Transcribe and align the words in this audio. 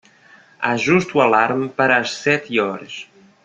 Ajuste 0.73 1.13
o 1.17 1.21
alarme 1.25 1.67
para 1.77 1.93
as 2.01 2.09
sete 2.23 2.55
horas. 2.63 2.95